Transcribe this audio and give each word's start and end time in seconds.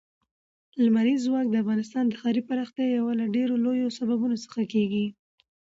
لمریز 0.83 1.19
ځواک 1.27 1.47
د 1.49 1.55
افغانستان 1.63 2.03
د 2.07 2.13
ښاري 2.21 2.41
پراختیا 2.49 2.85
یو 2.97 3.07
له 3.19 3.25
ډېرو 3.35 3.53
لویو 3.65 3.95
سببونو 3.97 4.35
څخه 4.45 4.61
کېږي. 4.73 5.05